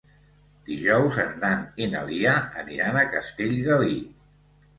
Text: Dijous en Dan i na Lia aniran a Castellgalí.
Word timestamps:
Dijous 0.69 1.19
en 1.23 1.35
Dan 1.43 1.61
i 1.83 1.87
na 1.91 2.01
Lia 2.07 2.33
aniran 2.63 2.99
a 3.03 3.05
Castellgalí. 3.13 4.01